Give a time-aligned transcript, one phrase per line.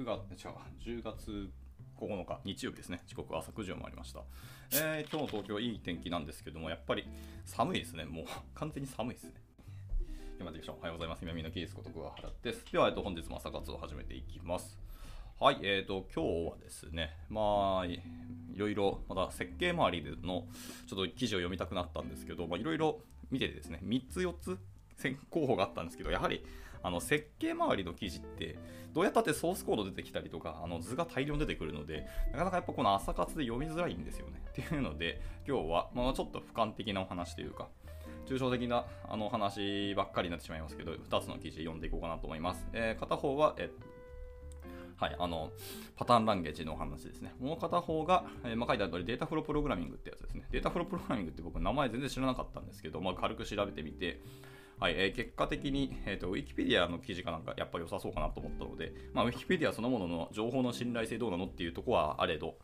[0.00, 1.50] 9月、違う、10月
[2.00, 3.02] 9日、日曜日ですね。
[3.06, 4.22] 時刻は朝9時を回りました。
[4.72, 7.06] えー、今日の東京いい天気なんですけども、やっぱり
[7.44, 8.06] 寒いですね。
[8.06, 8.24] もう
[8.54, 9.34] 完全に寒いですね。
[10.40, 10.76] 今ででしょう。
[10.78, 11.20] おはようございます。
[11.20, 12.64] 南のキースこと桑原です。
[12.72, 14.80] では、えっと、本日も朝活を始めていきます。
[15.38, 18.00] はい、えーと、今日はですね、まあ、い
[18.56, 20.48] ろいろ、また設計周りでの、
[20.86, 24.58] ちょっと記事を読みたくなったんですけど、まあ、いろいろ見ててですね、3つ4つ
[25.28, 26.42] 候補があったんですけど、やはり、
[26.82, 28.58] あの設計周りの記事って
[28.92, 37.68] どうやったってソースコード出てきたりとかあの図が大量に出てくるのでなかなかやっぱこの朝活で読みづらいんですよね っていうので今日はまあちょっと俯瞰的なお話というか
[38.26, 43.70] 抽象的なあの話ばっかりになってしまいますけど2つの記事読んでいこうかなと思います、えー、片方は、え
[45.00, 45.50] はい、あの
[45.96, 47.32] パターンランゲージのお話ですね。
[47.40, 50.44] もう片方が、えー、まあ、書いてある通りデータフロープログラミングってやつですね。
[50.50, 54.20] データフロープログラミングって僕名前全然知らなかったんですけど、まあ、軽く調べてみて、
[54.80, 62.54] はいえー、結果的に、えーと、ウィキペディアの記事がなんかやっぱり良さそうかなと思ったので、まあ、ウィキペディアそのものの情報の信頼性どうなのっていうとこはあれど、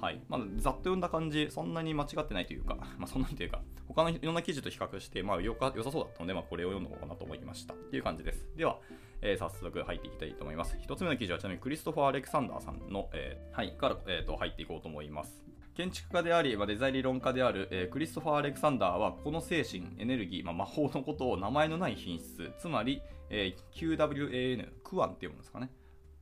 [0.00, 8.48] はいまあ、ざっと読んだ感じ、そんなに間違ってないというか、 まあ、そんなにというか、他のいろんな記事と比較して、まあ、よか良さそうだったので、まあ、これを読んだ方かなと思いましたっていう感じです。
[8.56, 8.80] では、
[9.20, 10.78] えー、早速入っていきたいと思います。
[10.80, 15.51] 一つ目の記事はちなみにクリストファー・アレクサンダーさんの、えー、はい、から、えーと入っていこうと思います。
[15.74, 25.70] 建築家であり、まあ、デザイン理論家である、えー、クリストファー・アレクサンダーはこの精神、エネルギー、まあ、魔法のことを名前のない品質、つまり、えー、QWAN、クアンって読むんですかね。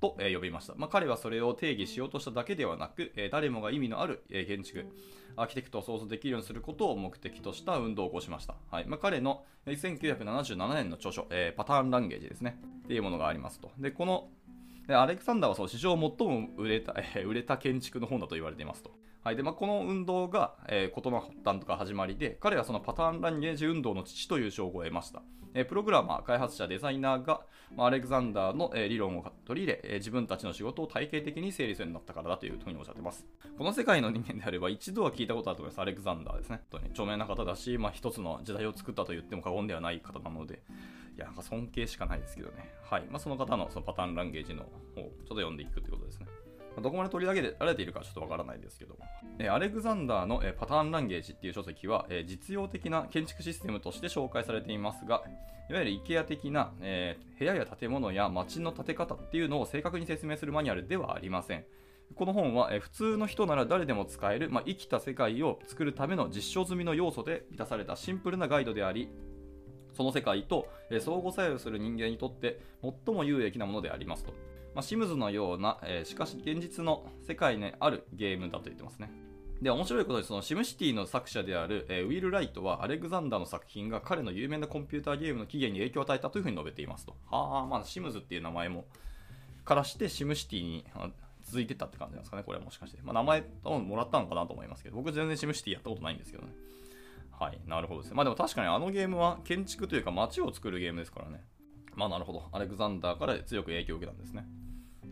[0.01, 4.87] と、呼びました、まあ、彼はそれを定義しようとしただけではなく、誰もが意味のある、建築、
[5.37, 8.55] アーキテクトを想像できるようにすることを目的とした運動を起こしました。
[8.71, 12.59] はいまあ、彼の1977年の著書、パターンランゲージですね。
[12.85, 13.71] っていうものがありますと。
[13.79, 14.31] で、この
[14.89, 16.95] アレクサンダーはその史上最も売れた、
[17.27, 18.91] 売れた建築の本だと言われていますと。
[19.23, 25.23] はいでまあ、この運動が、えー、事の発端とか始まりで、彼はそのパターンランゲージ運動の父という称号を得ました。
[25.53, 27.43] えー、プログラマー、開発者、デザイナーが、
[27.77, 33.27] まあ、アレクサンダーの、えー、理論を取り入れ、えー、自分たちの仕事を体系的に整理するようになったからだというふうにおっしゃってます。
[33.59, 35.81] この世界の人間であれば一度は聞いたことあると思います。
[35.83, 36.63] アレクサンダーですね。
[36.71, 40.63] 本当に著名な方だし、まあ、一つの時代を作ったと言っても過言ではない方なので、
[41.17, 42.73] いや、なんか尊敬しかないですけどね。
[42.89, 43.05] はい。
[43.11, 44.63] まあ、その方のそのパターンランゲージの
[44.95, 46.27] 方をちょっと読んでいくということですね。
[46.81, 48.97] どこまで取り上げられているかちょっとわからないですけど、
[49.39, 55.23] えアレクザンダーの、えパターンランゲージっていう書籍は、え実用的な建築システムとして紹介されていますが、
[55.69, 61.65] いわゆる IKEA 的な、え部屋や建物や街の建て方っていうのを正確に説明するマニュアルではありません。
[62.15, 69.09] この本は、え普通の人なら誰でも使える、まあ、生きた世界を作るための実証済みの要素で満たされたシンプルなガイドであり、
[69.93, 74.33] その世界と、え相互作用する人間にとって最も有益なものでありますと。
[74.75, 79.11] まあ、シムズのような、えー、しかし現実の世界にあるゲームだと言ってますね。
[79.61, 87.15] で、面白いことで、そのシムシティの作者である、えー、ウィル・ライトは、アレクザンダーの作品が彼の有名なコンピューターゲームの起源に影響を与えたというふうに述べていますと。
[87.31, 88.87] はあ、まあ、シムズっていう名前も、
[89.65, 90.85] からしてシムシティに
[91.43, 93.03] 続いてたって感じなんですかね、これはもしかして。
[93.03, 96.55] まあ、名前多分もらったのかなと思いますけど、僕全然シムシティやったことないんですけどね。
[97.39, 98.17] はい、なるほどですね。
[98.17, 101.43] まあでも確かにあのゲームは建築というか街を作るゲームですからね。
[102.01, 102.49] まあなるほど。
[102.53, 104.47] アレクザンダーから強く影響を受けたんですね。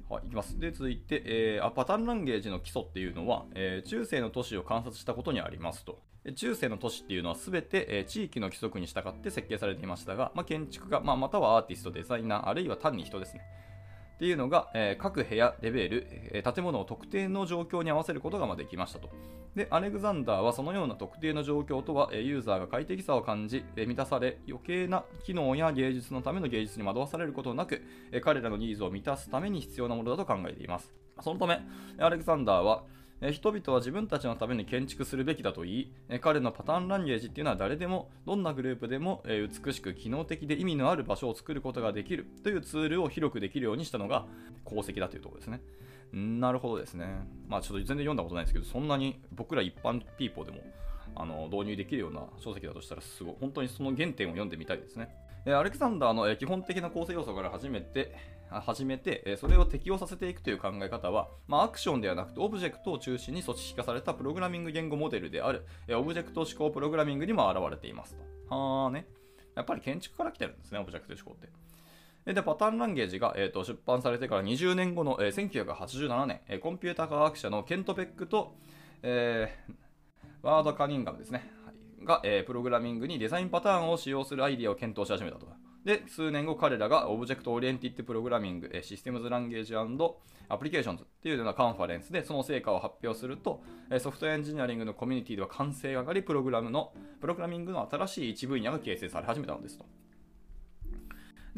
[0.09, 0.59] はい、いきます。
[0.59, 6.00] で、続いて、えー、パターンランゲージの基礎っていうのは、えー、中世の都市を観察したことにありますと。
[6.34, 13.43] 中世の都市っていうのは全て、えー、地域の規則に従って設計されていましたが、まあ、建築家、まあ、またはアーティスト、デザイナー、あるいは単に人ですね。
[14.18, 19.10] っていうのが、えー、各部屋、レベル、えー、建物を特定の状況に合わせることができましたと。
[19.54, 27.80] で、アレグザンダーはそのような特定の状況とは、えー、ユーザーが快適さを感じ、え満たされ、余計な機能や芸術のための芸術に惑わされることなく、
[28.10, 30.92] え彼らのニーズを満たすために必要なものだと考えています。
[31.20, 31.60] そのため、
[31.98, 32.82] アレクザンダーは、
[33.20, 44.26] 人々は自分たちのために建築するべきだと言い、彼のパターンランゲージっていうのは誰でも、どんなグループでも美しく機能的で意味のある場所を作ることができるというツールを広くできるようにしたのが
[44.64, 45.60] 功績だというところですね。
[46.12, 47.26] なるほどですね。
[47.48, 50.62] まあちょっと全然読んだことないですけど、そんなに僕ら一般ピーポーでも
[51.16, 55.08] あの導入できるような書籍だとしたら、すごい、本当にその原典を読んでみたいですね。
[55.47, 58.15] アレクサンダーの基本的な構成要素から始めて、
[58.51, 68.16] 始めて、それを適用させていくという考え方は、まあ、アクションではなくてオブジェクトを中心に組織化されたプログラミング言語モデルである、オブジェクト指向プログラミングにも現れています
[68.48, 68.54] と。
[68.54, 69.07] はーね。
[69.54, 72.33] やっぱり建築から来てるんですね、オブジェクト指向って。
[72.33, 78.54] で、パターンランゲージが、えーと、出版されてから20年後の、えー、1987年、えー、コンピューター科学者のケント・ベックと、
[79.03, 79.74] えー、
[80.42, 81.51] ワード・カニンガムですね、
[82.09, 85.47] が、えー、プログラミングにデザインパターンを使用するアイディアを検討し始めたと。
[85.84, 93.63] で、数年後彼らが Object-Oriented Programming, Systems, Language Applications っていうようなカンファレンスでその成果を発表すると、
[94.01, 99.84] ソフトウェアエンジニアリングのコミュニティでは歓声が上がり、プログラムの、プログラミングの新しい一分野が形成され始めたのですと。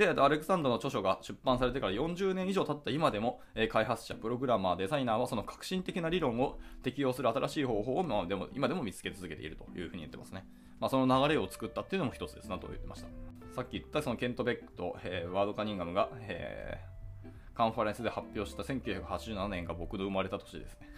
[0.01, 10.47] で、アレクサンダーの著書が出版されてから40年以上経った今でも、え、開発者、プログラマー、デザイナーはその革新的な理論を適用する新しい方法を、まあ、でも今でも見つけ続けているというふうに言ってますね。
[10.81, 13.09] まあ、その流れを作ったっていうのも一つですなと言ってました。
[13.55, 20.89] さっき言ったそのケント・ベックと、えー、ワード・カニンガムが、えー、カンファレンスで発表した1987年が僕の生まれた年ですね。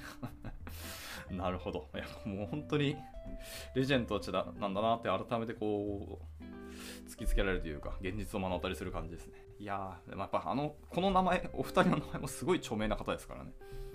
[1.37, 1.89] なるほど。
[1.93, 2.97] いやもう本当に
[3.75, 6.43] レジェンドたちだなんだなって改めてこう
[7.13, 9.35] 突きつけられるというか、現実を目の当たりする感じですね。
[9.59, 13.53] いやー、でもやっぱあの、この名前、お二人の名前もすごい著名な方ですからね。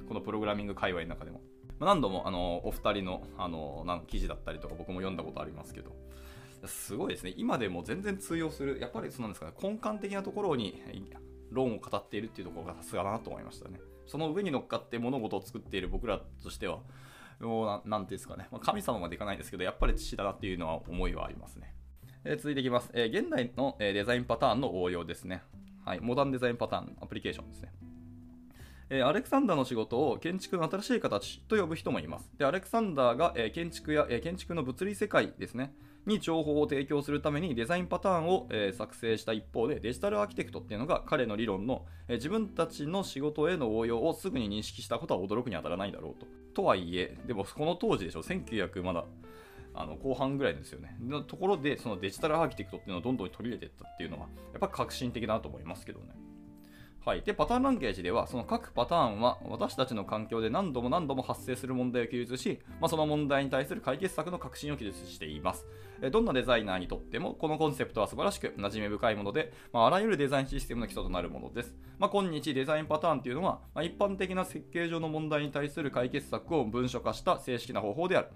[0.08, 1.42] このプログラミング界隈の中でも。
[1.80, 5.96] ま、何度もあのお二人のあのなん記事だったりとか僕も読んだことありますけど、
[6.66, 7.34] すごいですね。
[7.38, 10.82] 今でも全然通用する、やっぱりそうなんですかね、根幹的なところに
[11.52, 13.80] 論を語っているっていうところがさすがだなと思いましたね。
[14.08, 16.80] その上に乗っかって物事を作っている僕らとしては、
[17.40, 21.76] もうなていうんですかね、まあ、神様までいかないですけど、やっぱり父だなっていうのは思いはありますね。
[22.30, 25.44] え、続いていきます、え、現代の、えデザインパターンの応用ですね。
[25.86, 27.72] はい、モダンデザインパターンアプリケーションですね。
[28.90, 32.30] えアレクサンダーの仕事を建築の新しい形と呼ぶ人もいます。
[32.38, 35.74] で、アレクサンダーが、え建築や、え建築の物理世界ですね、
[36.06, 46.28] に情報を提供するためにデザインパターンを、え作成した一方で、デジタルアーキテクトっていうのが彼の理論の、え自分たちの仕事への応用をすぐに認識したことは驚くに当たらないだろうと。
[46.54, 49.06] とはいえ、でもこの当時でしょ、1900まだ
[49.80, 50.98] あの後半ぐらいですよね。
[51.02, 56.08] のところで、そのデジタルアーキテクトっていうのをどんどん取り入れていったっていうのは、やっぱ革新的だなと思いますけどね。
[57.08, 65.66] はい、でパターンランゲージではその各パターンは私たちの環境で何度も何度も発生する問題を記述し、まあ、その問題に対する解決策の革新を記述しています
[66.12, 78.28] どんなデザイナーにとってもこのコンセプトは素晴らしく馴染み深いもので、まあ、あらゆるデザインシステムの基礎となるものです、まあ、今日デザインパターンというのは、ま一般的な設計上の問題に対する解決策を文書化した正式な方法である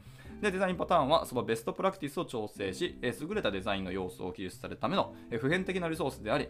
[0.42, 6.50] で、デザインパターンはそのベストプラクティスを調整し、え優れたデザインの要素を記述されるためのえ普遍的なリソースであり、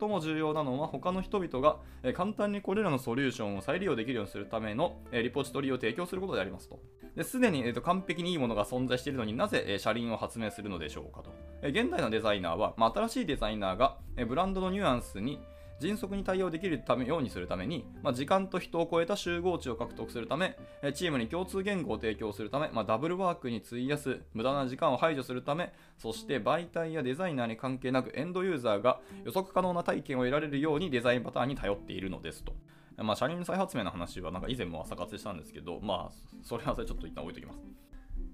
[0.00, 6.80] 最も重要なのは他の人々がえ簡単にこれらのソリューションを再利用できるようにするためのえリポジトリを提供することでありますと。
[7.22, 11.32] すでに、えー、と完璧にいいものが存在しているのになぜ、え車輪を発明するのでしょうかと。
[11.62, 15.38] え現代のデザイナーは、まあ、新しいデザイナーが、えブランドのニュアンスに
[15.80, 20.56] 迅速に対応できるためようにするために、まあ、時間と人を超えた集合値を獲得するため、
[20.94, 32.52] チームに共通言語を提供するため、まあ、ダブルワークに費やす無駄な時間を排除するため、そして媒体やデザイナーに関係なくエンドユーザーが予測可能な体験を得られるようにデザインパターンに頼っているのですと。
[32.96, 37.60] まあ、車輪再発明の話はなんか以前も朝活したんですけど、まあ、それはそれちょっと一旦置いときます。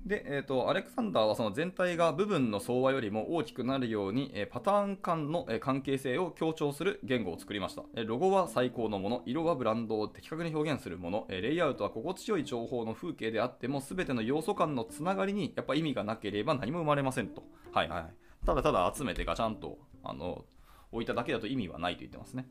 [0.06, 17.43] で、えーと、アレクサンダーはその全体が部分の相和よりも大きくなるように、えー、パターン間の、えー、関係性を強調する言語を作りました、えー、ロゴは最高のもの、色はブランドを的確に表現するもの、えレイアウトは心地よい情報の風景であっても全ての要素間のつながりにやっぱ意味がなければ何も生まれませんと。
[17.73, 18.15] はいはい。
[18.45, 20.45] ただただ集めてガチャンとあの
[20.93, 22.47] 置いただけだと意味はないと言ってますね。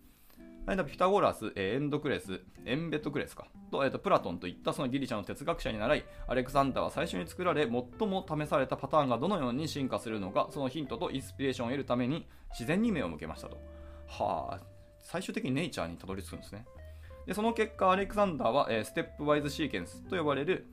[0.86, 13.58] ピタゴラス、エンドクレス、エンベトクレスかと、えーと、プラトンといったそのギリシャの哲学者に習い、アレクサンダーは最初に作られ、最も試されたパターンがどのように進化するのか、そのヒントとインスピレーションを得るために自然に目を向けましたと。
[14.08, 14.60] はあ、
[15.02, 16.66] 最終的にネイチャーにたどり着くんですね。
[17.26, 20.68] でその結果、アレクサンダーは、えー、ステップワイズシーケンスと呼ばれる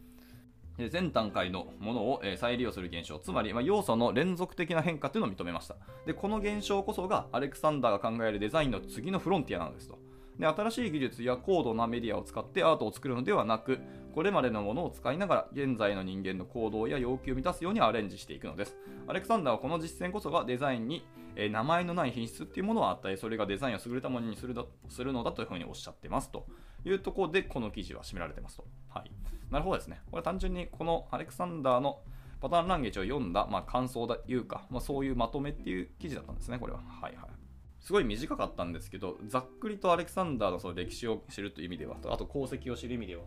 [0.89, 5.77] 全段階のものを再利用する現象、つまり、ま要素の連続的な変化というのを認めました。
[6.07, 9.99] で、この現象こそがアレクサンダーが考えるデザインの次のフロンティアなのですと。
[10.41, 13.79] で新しい技術や高度なメディアを使ってアートを作るのではなく
[14.15, 18.77] これまでのものを使いながら現在の人間の行動や要求を満たすようにアレンジしていくのです
[19.07, 21.05] アレクサンダーはこの実践こそがデザインに、
[21.37, 26.47] え、名前のない品質っていうものを与えそれがデザインを優れたものにするだするのだというふうにおっしゃってますと
[26.87, 29.11] いうところでこの記事は締められてますと、はい、
[29.51, 32.01] なるほどですねこれは単純にこのアレクサンダーの
[32.41, 36.81] パターンランゲージを読んだ、まあ、感想だいうか、まあ、そういうまとめっていう記事だったんですね、これは。
[37.01, 37.31] はいはい。
[37.81, 43.23] すごい短かったんですけど、ざっくりとアレクサンダーのその歴史を知るという意味では、あと功績を知る意味では、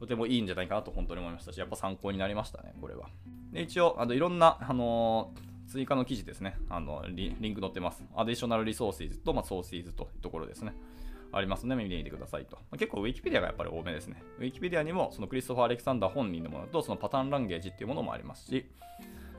[0.00, 3.08] とてもいいんじゃないかなと本当に思いましたし、やっぱ参考になりましたね、これは。
[3.52, 8.04] で一応、あのいろんな、あのー、追加の記事ですねあのリ、リンク載ってます。
[8.16, 10.74] アディショナルリソーシーズと、まあ、ソーシーズというところですね。
[11.32, 12.58] ありますので見てみてくださいと。
[12.70, 14.22] ま、結構ウィキペディアがやっぱり多めですね。
[14.38, 18.66] ウィキペディアにもそのクリストファー・アレクサンダー本人のものとそのパターンランゲージっていうものもありますし、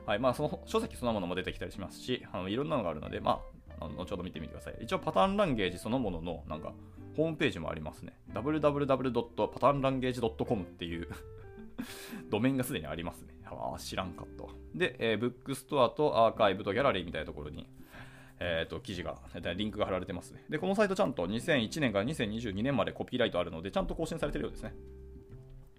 [0.06, 3.40] はいまあ、その書籍そのものも出てきたりしますし、あのいろんなのがあるので、ま
[3.80, 4.76] あの、後ほど見てみてください。
[4.80, 6.72] 一応パターンランゲージそのもののなんか
[7.16, 8.12] ホームページもありますね。
[8.32, 11.08] www.patternlanguage.com っていう
[12.30, 13.34] ドメインがすでにありますね。
[13.44, 17.68] ああ、知らんかったで、えー、ブックストアとアーカイブとギャラリーみたいなところに、
[18.40, 19.18] えーと、記事が、
[19.56, 20.44] リンクが貼られてますね。
[20.48, 24.74] で、このサイトちゃんと2001年から2022年までコピーライトあるので、ちゃんと更新されてるようですね。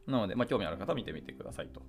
[0.07, 1.81] なので、まあ、興味ある方は見てみてくださいと。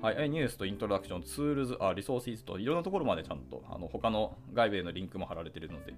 [0.00, 5.94] はい、ニュースとイントロダクション、 Tools、あ Resources といろんなところまでちゃんとあの他の外部へのリンクも貼られているので、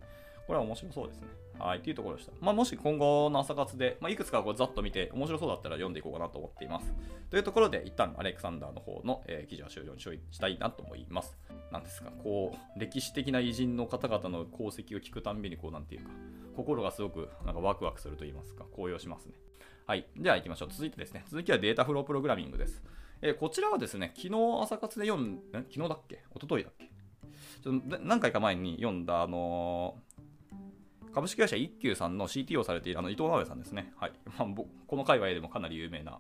[0.47, 1.27] これは面白そうですね。
[1.59, 2.33] はい、っていうところでした。
[2.41, 6.93] まあ、もし今後の朝活で、まあ、いくつかこうざっと見て、面白そうだったら読んでいこうかなと思っています。
[7.31, 11.37] というところで、一旦アレクサンダーの方の、えー、記事は終了にしたいなと思います。
[11.73, 16.11] なんですか、こう、歴史的な偉人の方々の功績を聞くたんびに、こう、なんていうか、
[16.55, 19.35] 心がすごくなんかワクワクすると言いますか、高揚しますね。
[19.87, 20.07] はい。
[20.17, 20.69] では行きましょう。
[20.71, 22.83] 続いてですね、続きはデータフロープログラミングです。
[23.23, 26.23] えー、こちらはですね、昨日朝活で読ん、昨日だっけ？
[26.35, 26.91] 一昨日だっけ？
[27.63, 33.95] ちょっと何回か前に読んだ、あのー、株式会社一休さんの CTO をされているあの伊藤直哉さんですね。
[33.97, 34.13] はい。
[34.39, 34.49] まあ、
[34.87, 36.19] この界隈でもかなり有名な、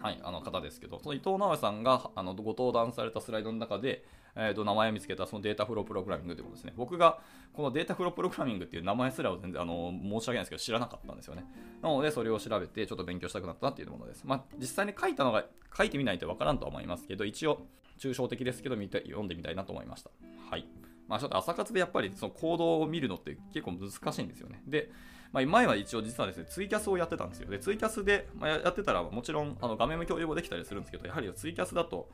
[0.00, 4.04] はい、あの方ですけど、その伊藤直哉さんがあのご登壇されたスライドの中で、
[4.38, 6.72] えー、と名前を見つけたそのデータフロープログラミングということですね。
[6.76, 7.18] 僕が
[7.52, 11.44] このデータフロープログラミングっていう名前すらを全然あの申し訳ないですけど知らなかったんですよね。
[11.82, 14.22] なのでそれを調べてちょっと勉強したくなったっていうものです。
[14.24, 15.44] まあ、実際に書いたのが
[15.76, 17.66] 書いてみないとわからんとは思いますけど、一応
[17.98, 20.10] 抽象的ですけど見て読んでみたいなと思いました。
[20.50, 20.66] はい。
[21.08, 24.62] まあ、ちょっと朝活でやっぱりその行動を見るのって結構難しいんですよね。
[24.66, 24.90] で、
[25.32, 27.50] まあ、前は一応実はですね、ツイキャスをやってたんですよ。
[27.50, 32.10] で、ツイキャスで、まやってたらもちろんあの画面も共有もできたりするんですけど、やはりツイキャスだと、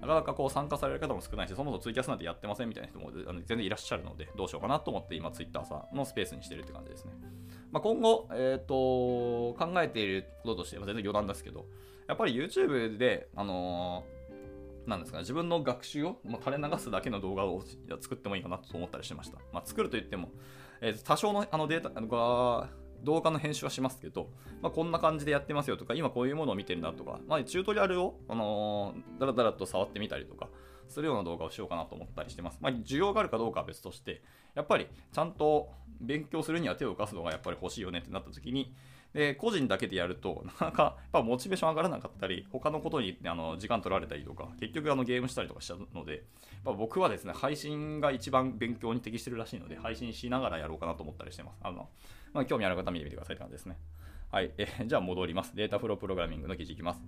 [0.00, 7.12] なかなかこう参加される方も少ないし、そもそもツイキャスなんてやってませんみたいな人も全然いらっしゃるので、どうしようかなと思って今、ツイッターさんのスペースにしてるって感じですね。
[7.70, 11.66] まあ、今後、えーと、考えていることとして、まあ、全然余談ですけど、
[12.06, 17.62] やっぱり YouTube で、あのー、なんですかね、自分の学習を、まあ、垂れ流すだけの動画を
[18.00, 19.38] 作ってもいいかなと思ったりしました。
[19.52, 20.30] まあ、作ると言っても、
[20.80, 22.68] えー、多少のあのデータが
[23.02, 24.30] 動画の編集はしますけど、
[24.60, 30.48] まあ、こんな感じでやってますよとか、今こういうものを見てるなとか、まあ、チュートリアルを、あのー、だらだらと触ってみたりとか、
[30.88, 32.58] するような動画をしようかなと思ったりしてます。
[32.60, 34.22] まあ、需要があるかどうかは別として、
[34.54, 38.74] やっぱりちゃんと勉強するには手を動かすのがやっぱり欲しいよねってなった時に、
[39.12, 46.24] で個人だけでやると、なかなかやっぱモチベーション上がらなかったり、他のことにあの時間取られたりとか、結局あのゲームしたりとかしちゃうので、
[46.64, 51.58] 僕はですね、配信が一番勉強に適してるらしいので、配信しながらやろうかなと思ったりしてます。
[51.62, 51.88] あの
[52.32, 53.76] まあ、興味ある方見てみてくださいって感じですね。
[54.30, 54.50] はい。
[54.56, 55.54] え じゃあ戻ります。
[55.54, 57.02] データフロープログラミングの記事いきます。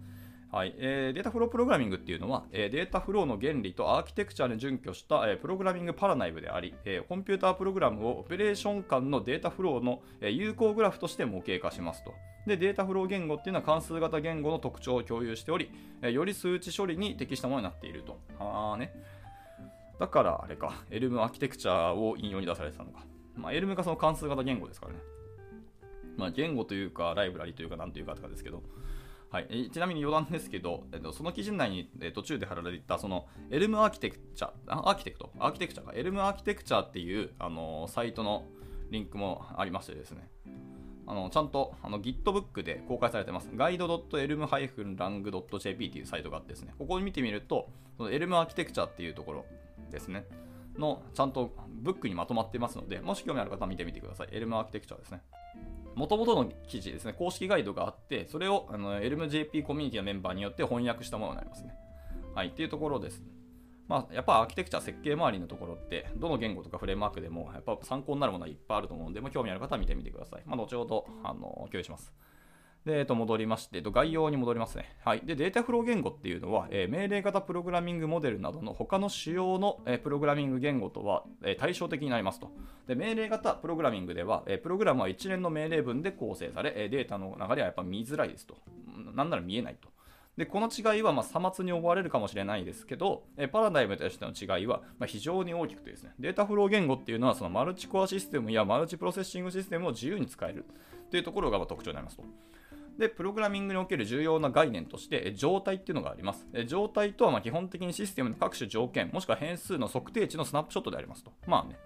[0.54, 12.14] はいえー、データフロープログラミングっていうのは、えー、データフローの原理とアーキテクチャに準拠した、えー、プログラミングパラダイムであり、えコンピュータープログラムをオペレーション間のデータフローの、え有向グラフとして模型化しますと。
[12.47, 18.21] で、データフロー言語っていうのは関数型言語の特徴を共有しており、えより数値処理に適したものになっていると。
[18.38, 18.95] あね。
[19.99, 23.00] だから、あれか、エルムアーキテクチャを引用に出されてたのか。
[23.35, 25.00] まあ、エルムがその関数型言語ですからね。
[26.16, 28.62] まあ、言語というか、ライブラリというか、なんというかとかですけど、
[29.30, 38.44] はい、ちなみに余談ですけど、えっと、その記事内に、途中で貼られたそのエルムアーキテクチャ、アーキテクト、アーキテクチャか、エルムアーキテクチャっていう、あのサイトの
[38.90, 40.28] リンクもありましてですね、
[41.06, 43.49] あのちゃんとあの Gitbook で公開されてます。
[43.49, 49.44] guide.elm-lang.jp っていうサイトがあってですね、ここを見てみると、そのエルムアーキテクチャっていうところ
[49.90, 50.25] ですね、
[50.78, 54.28] のちゃんとブックにまとまってますので、もし興味ある方は見てみてください。
[54.33, 55.23] エルムアーキテクチャですね。
[55.95, 61.75] もともとの記事ですね、公式ガイドがあって、それをあの LMJP コミュニティのメンバーによって翻訳したものになりますね。
[62.35, 63.23] はい、っていうところです。
[63.87, 70.43] まあ、やっぱアーキテクチャ設計周りのところって、どの言語とかフレームワークでも、やっぱ参考になるものはいっぱいあると思うので、まあ、興味ある方は見てみてください。
[70.47, 72.12] まあ、後ほど、あの、共有します。
[72.85, 74.95] で、えっと、戻りまして、えっと、概要に戻りますね。
[75.05, 75.23] はい。
[75.25, 82.50] で、データフロー言語っていうのは、えー、命令型プログラミングモデルなどの他の主要の、えー、プログラミング言語とは、えー、対照的になりますと。
[82.87, 88.57] で、命令型プログラミングでは、えプログラムは一連の命令文で構成され、えデータの流れはやっぱ見づらいですと。
[89.14, 89.88] なんなら見えないと。
[90.37, 100.64] で、この違いは、まあ、さまつに思われるかもしれないですけど、えパラダイムとしての違いは、まあ、非常に大きくてですね、データフロー言語っていうのは、そのマルチコアシステムやマルチプロセッシングシステムを自由に使える
[101.11, 102.25] というところがま特徴になりますと。
[102.98, 106.46] で、プログラミングにおける重要な概念として、状態っていうのがあります。
[106.66, 111.32] 状態とはま基本的にシステムの各種条件、もしくは変数の測定値のスナップショットでありますと。
[111.46, 111.76] まあね。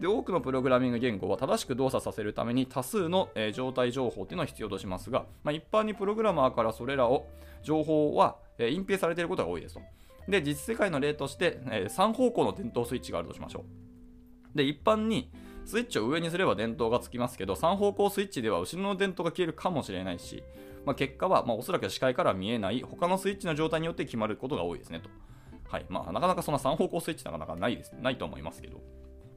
[0.00, 7.26] で、多くのプログラミング言語は正しく動作させるために多数の、え状態情報っていうのを必要としますが、まあ、一般にプログラマーからそれらを、
[7.62, 9.80] 情報は、え隠蔽されていることが多いですと。
[10.28, 13.64] で、実世界の例として、え3方向の点灯スイッチがあるとしましょ
[14.54, 14.56] う。
[14.56, 15.30] で、一般に、
[15.64, 20.42] スイッチを上にすれば電灯がつきますけど、3方向スイッチでは後ろの電灯が消えるかもしれないし、
[20.84, 25.10] まあ、結果は、まあ、おそらく視界から見えない他のスイッチの状態によって決まることが多いですねと。
[25.68, 28.80] はいまあ、なかなかそんな3方向スイッチなかなかないです、ないと思いますけど、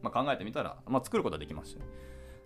[0.02, 1.86] まあ、考えてみたら、まあ、作ることはできますしね。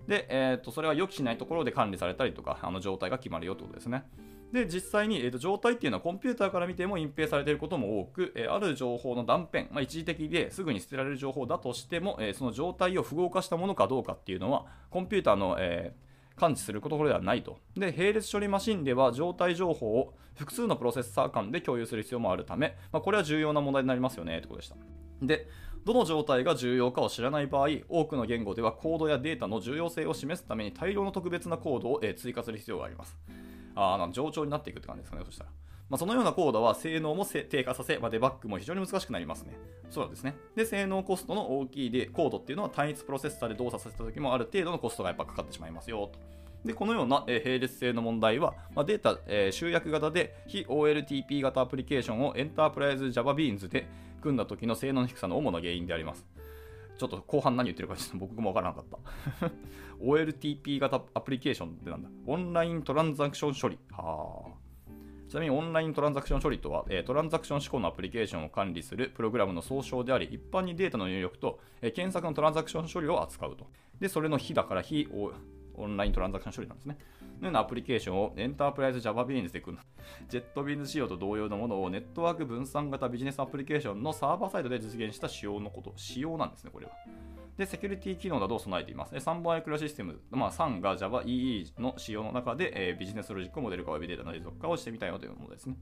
[0.07, 4.03] で、えー、とそれは予期しないところで管理されたりとか、あの状態が決まるよということですね。
[4.51, 17.57] で、実際に、えー、と状態っていうのはコンピューターから見ても隠蔽されていることも多く、えー、ある情報の断片、まあ、一時的ですぐに捨てられる情報だとしても、えー、その状態を符号化したものかどうかっていうのは、コンピューターの、えー感知することではないと。
[17.75, 24.75] で、並列処理マシンでは状態情報を複数のプロセッサー間で共有する必要もあるため、まあ、これは重要な問題になりますよねということでした。
[25.23, 25.47] で、
[25.83, 33.17] どの状態が重要かを知らない場合、多くの言語ではコードやデータの重要性を示すために大量の特別なコードを追加する必要があります。
[33.77, 35.51] ああ、冗長になっていくって感じですかね、そしたら。
[35.89, 39.57] まあ、そのようなコードは性能も低下させ、まあ、デバッグも非常に難しくなりますね。
[39.89, 40.35] そうですね。
[40.55, 46.19] で、性能コストの大きいでコードっていうのは単一プロセッサーで動作させた時もある程度のコストがやっぱかかってしまいますよと。
[46.65, 53.87] でこのような、え、並列性の問題は、まあ、データ、えー、集約型で非 OLTP 型アプリケーションをエンタープライズ JavaBeans で
[54.21, 56.25] 組んだ時の性能の低さの主な原因であります。
[56.97, 58.85] ちょっと後半何言ってるかちょっと 僕もわからなかっ
[59.39, 59.51] た。
[59.99, 63.79] OLTP 型アプリケーションってなんだオンライントランザクション処理。
[63.91, 64.67] はあ。
[65.29, 73.67] ちなみにオンライントランザクション処理とは、えトランザクション思考のアプリケーションを管理するプログラムの総称であり、一般にデータの入力と、え検索のトランザクション処理を扱うと。
[73.99, 75.07] で、それの非だから非
[75.77, 76.97] オンライントランザクション処理なんですね。
[77.39, 79.83] のようなアプリケーションをエンタープライズ JavaBeans で組む。
[80.29, 85.93] JetBeans 仕様と同様のものをネットワーク分散型ビジネスアプリケーションのサーバーサイドで実現した仕様のこと。
[85.95, 86.91] 仕様なんですね、これは。
[87.57, 89.15] で、セキュリティ機能などを備えています。
[89.15, 95.75] 3本アイクラシステム、まあ、3が JavaEE の仕様の中で、えー、ビジネスロジックモデル化 Web データの連続化をしてみたいよというものですね。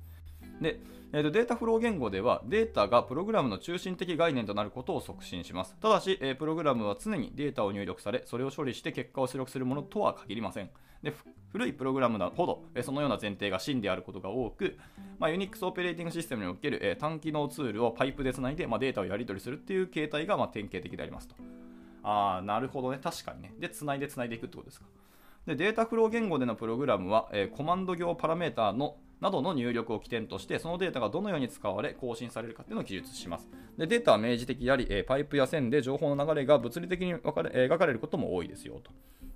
[0.61, 0.79] で、
[1.13, 5.75] えー、とデータフロー言語ではデータがプログラムの中心的概念となることを促進します。
[5.81, 10.69] ただし、えー、プログラムは常にデータを入力され、それを処理して結果を出力するものとは限りません。
[11.03, 11.13] で
[11.51, 14.77] 古いプログラムほど、えー、そのような前提が真であることが多く、
[15.19, 21.35] まあ、Unix オペレーティングシステムにおける、えー、単機能ツールをパイプでつないで、まあ、データをやり取りするっていう形態が、まあ、典型的でありますと。
[22.03, 22.99] ああ、なるほどね。
[23.01, 23.53] 確かにね。
[23.59, 24.85] で、つないでつないでいくってことですか。
[25.45, 33.49] でデータフロー言語でのプログラムは、えー、コマンド行パラメータのなどの入力を起点として、そのデータがどのように使われ、更新されるかというのを記述します。
[33.77, 38.91] でデータは明示的であり、えー、パイプや線で情報の流れが物理的に分かれ、えー、描かれることも多いですよと。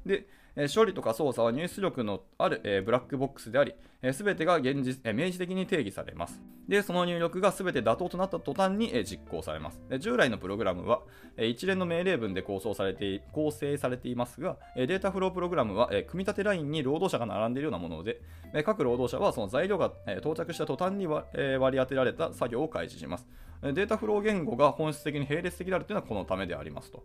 [0.06, 3.74] で、え処理とか操作は入出力のある、えブラックボックスであり、
[4.14, 6.42] す、べ、てが現実、え明示的に定義されます。
[6.68, 9.82] で、その入力がすべて妥当となった途端に、え実行されます。
[9.90, 11.02] で従来のプログラムは、
[11.38, 18.22] え一連の命令文で構想されて構成されていますが、えデータフロープログラムは、え組み立てラインに労働者が並んでいるようなもので、
[18.54, 23.28] え各労働者はその材料が、え到着した途端に、え割り当てられた作業を開始します。
[23.62, 27.04] データフロー言語が本質的に並列的であるというのはこのためでありますと。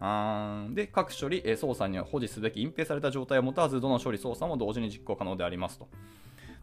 [0.00, 5.88] で、各処理、操作には保持すべき隠蔽された状態を持たず、どの処理操作も同時に実行可能でありますと。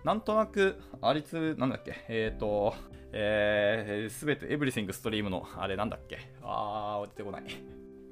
[0.03, 2.75] なんとなく、ありつ、なんだっけ、えっ、ー、と、
[3.11, 7.43] えー、すべて、エブリシングストリームの、あれなんだっけ、あー、出てこない。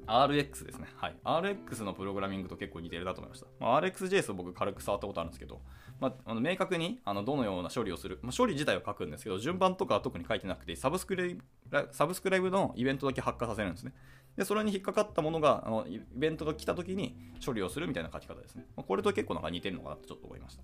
[0.06, 0.86] RX ですね。
[0.96, 1.16] はい。
[1.24, 3.46] RX のプログラミングと結構似てるなと思いました。
[3.58, 5.60] まあ、RxJS を僕軽く触ったことあるんですけど、
[6.00, 13.92] まあ、あの明確にあのどのような処理をする、まあ、処理自体は書くんですけど、順番とかは特に書いてなくて、サブスクライブサブスクライブのイベントだけ発火させるんですね。
[14.36, 18.66] で、それに引っかかったものが、あのイベントが来た時に処理をするみたいな書き方ですね。
[18.76, 20.62] まあ、これと結構なんか似てるのかなとちょっと思いました。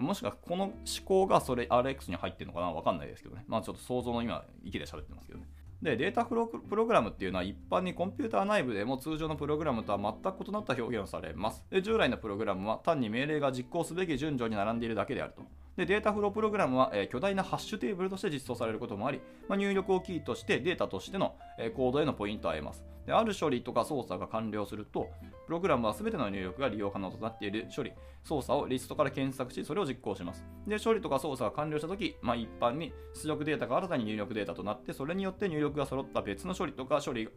[0.00, 3.44] もしくはこの思考がそれ RX に入ってるのかなわかんないですけどね。
[3.46, 5.46] まあちょっと想像の今、息で喋ってますけどね。
[5.82, 11.64] で、データフロープログラムっていうのは一般にコンピューター内部でも通常のプログラムとは全く異なった表現をされます。
[11.70, 15.42] で従来のプログラムは単に命令が実行すべき順序に並んでいるだけであると。
[15.76, 22.84] でデータフロープログラムは、え、巨大なハッシュテーブルとして実装されることもあり、まあ、入力をキーとしてデータとしての、え、コードへのポイントを得ます。
[23.06, 25.08] である処理とか操作が完了すると、
[25.46, 27.92] プログラムは全ての入力が利用可能となっている処理、
[28.24, 30.44] 操作をリストから検索し、それを実行します。
[30.66, 37.28] で、処理とか操作が完了したとき、まあ、一般に出力データが新たに入力データとなって、それによって入力が揃った別の処理とか処理、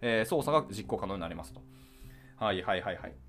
[0.00, 1.62] えー、操作が実行可能になりますと。
[2.36, 3.27] はいはいはいはい。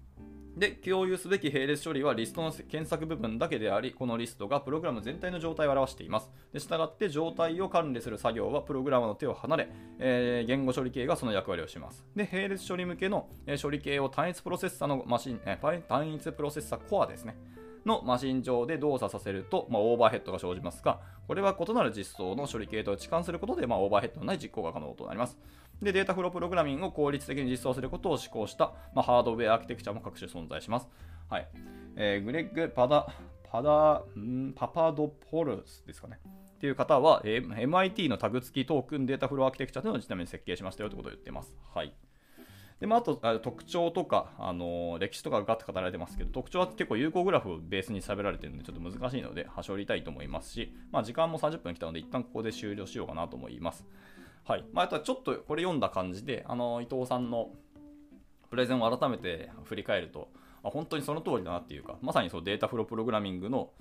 [0.59, 6.29] で、共有すべき並列処理はリストの検索部分だけであり、このリストがプログラム全体の状態を表しています。
[6.51, 9.69] で、従って状態を管理する作業はプログラムの手を離れ、
[9.99, 12.05] えー、言語処理系がその役割をします。
[12.13, 17.37] で、並列処理向けの、え処理系を単一プロセッサのマシン、え、単一プロセッサコアですね。
[17.85, 25.37] のマシン上で動作させると、まあ、オーバーヘッドが生じますが、これは異なる実装の処理系統を置換することで、まあ、オーバーヘッドのない実行が可能となります。
[25.81, 30.89] で、データフロープログラミングを効率的に実装することを志向した、まあ、ハードウェアアーキテクチャも各種存在します。
[31.29, 31.47] はい。
[31.95, 33.07] えー、グレッグ・パダ、
[33.43, 36.19] パダ、んパパドポルスですかね。
[36.25, 41.53] っていう方は、えー、MIT のタグ付きトークンデータフローアーキテクチャというのをちなみに設計しましたよということを言ってます。
[41.73, 41.93] はい。
[42.79, 53.85] でまあ、あとあ特徴とか、あのー、歴史とかがガッと語られてますけど、特徴は結構有効グラフをベースに喋られてるので、ちょっと難しいので、はしょりたいと思いますし、まあ、時間も30分来たので、一旦ここで終了しようかなと思います。
[54.45, 57.51] はいまあ、あとはちょっとこれ読んだ感じで、あの、伊藤さんの
[58.49, 60.29] プレゼンを改めて振り返ると、
[60.63, 63.71] あ本当にその通りだなっていうか、まさにそうデータフロープログラミングの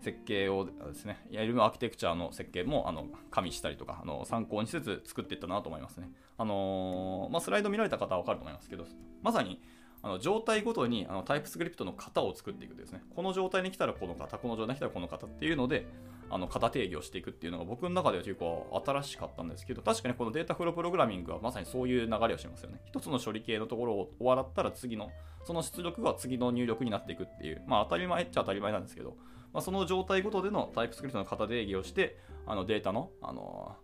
[0.00, 6.10] 設計をですね、やるアーキテクチャの設計もあの加味したりとかあの参考にしつつ作っていったなと思いますね。
[6.38, 8.86] あのー、まあ、スライド見られた方は分かると思いますけど、
[9.22, 9.60] まさに
[10.02, 13.02] あの状態ごとにあのタイプスクリプトの型を作っていくですね。
[13.14, 15.86] この状態に来たらこの型、この状態に来たらこの型っていうので、
[16.30, 22.80] あの型定義をしていくっていうのが僕の中では結構新しかったんですけど、確かにこのデータフロープログラミングはまさにそういう流れをしますよね。
[22.86, 25.10] 一つの処理系のところを終わったら次の、
[25.44, 29.16] その出力が次の入力になっていくっていう、まあ当たり前っちゃ当たり前なんですけど、
[29.52, 33.76] まあ、その状態ごとでのタイプスクリプトの型定義をして、あのデータの、あの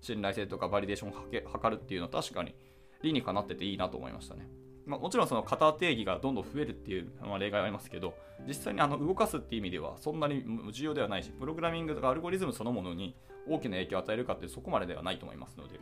[0.00, 2.54] 信頼性とかバリデーションを測るっていうのは確かに
[3.02, 4.48] 理にかなってていいなと思いましたね。
[4.90, 8.14] まあ、もちろんその型定義がどんどん増えるっていう、まあ、例外はありますけど、
[8.46, 13.14] 実際にあの動かすっていう意味ではそんなに重要ではないし、プログラミングとかアルゴリズムそのものに
[13.48, 15.78] 大きな影響を与えるかってそこまでではないと思いますので、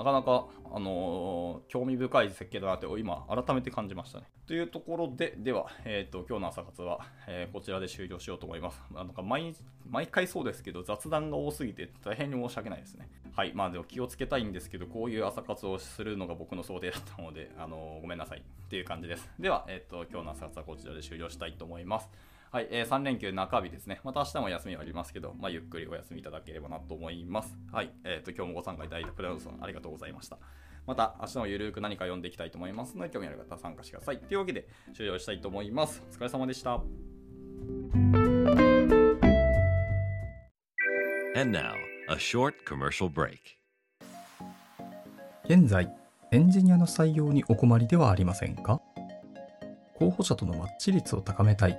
[0.00, 4.24] なかなか、あのー、興味深い設計だなって今改めて感じましたね。
[4.46, 8.82] というところで、では、えーと、今日の朝活は、えー、こちらで終了しようと思います。
[8.94, 9.54] なんか毎
[9.90, 13.10] 毎回そうですけど、雑談が多すぎて大変に申し訳ないですね。
[13.36, 19.28] はい、まあでも気をつけたいんですけど、こういう朝活をするのが僕の想定だったので、あの、ごめんなさいっていう感じです。
[19.38, 22.08] では、えっ、と、今日の朝活はこちらで終了したいと思います。
[22.52, 24.00] はい、えー、3連休中日ですね。
[24.02, 27.56] また明日も休みはありますけど、まあ、ゆっくりお休みいただければなと思います。
[27.70, 30.36] はい、えっ、ー、と、今日もご参加いただいたプレゼントさんありがとうございました。
[30.84, 34.18] また明日もゆるく何か読んでいきたいと思いますので、興味ある方は参加してください。
[34.18, 36.02] というわけで、終了したいと思います。
[36.10, 36.82] お疲れ様でした。
[41.40, 41.74] And now,
[42.08, 43.38] a short commercial break.
[45.44, 45.88] 現在、
[46.32, 48.82] エンジニアの採用にお困りではありませんか？
[50.00, 51.78] 候補者とのマッチ率を高めたい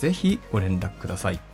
[0.00, 1.49] ぜひご連絡ください。